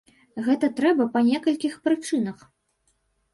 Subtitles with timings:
[0.45, 2.41] Гэта трэба па некалькіх прычынах.